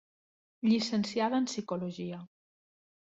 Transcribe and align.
Llicenciada 0.63 1.37
en 1.37 1.45
Psicologia. 1.47 2.27